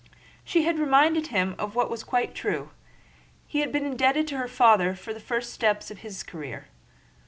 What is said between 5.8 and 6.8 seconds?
in his career.